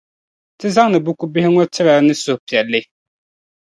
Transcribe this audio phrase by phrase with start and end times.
[0.57, 2.81] Ti zaŋdi buku bihi ŋɔ n-tir' a ni suhi piɛlli.